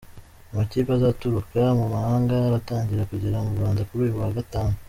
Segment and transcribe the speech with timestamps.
[0.51, 4.75] Amakipe azaturuka mu mahanga aratangira kugera mu Rwanda kuri uyu wa Gatanu.